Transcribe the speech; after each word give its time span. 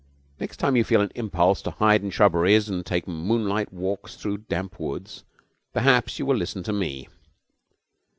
Next 0.39 0.57
time 0.57 0.75
you 0.75 0.83
feel 0.83 1.01
an 1.01 1.11
impulse 1.13 1.61
to 1.61 1.69
hide 1.69 2.01
in 2.01 2.09
shrubberies 2.09 2.67
and 2.67 2.83
take 2.83 3.07
moonlight 3.07 3.71
walks 3.71 4.15
through 4.15 4.39
damp 4.39 4.79
woods, 4.79 5.23
perhaps 5.73 6.17
you 6.17 6.25
will 6.25 6.37
listen 6.37 6.63
to 6.63 6.73
me.' 6.73 7.07